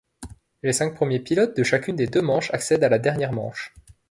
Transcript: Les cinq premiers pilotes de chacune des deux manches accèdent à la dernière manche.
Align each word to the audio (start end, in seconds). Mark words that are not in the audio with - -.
Les 0.63 0.73
cinq 0.73 0.95
premiers 0.95 1.19
pilotes 1.19 1.55
de 1.55 1.61
chacune 1.61 1.95
des 1.95 2.07
deux 2.07 2.23
manches 2.23 2.49
accèdent 2.55 2.83
à 2.83 2.89
la 2.89 2.97
dernière 2.97 3.33
manche. 3.33 3.71